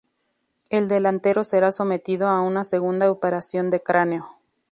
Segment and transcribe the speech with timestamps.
[0.71, 4.29] El delantero será sometido a una segunda operación de cráneo.